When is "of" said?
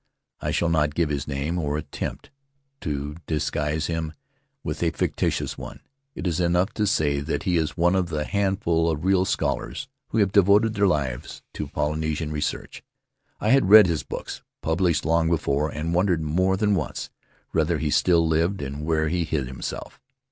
4.07-4.13, 7.93-8.09, 8.89-9.05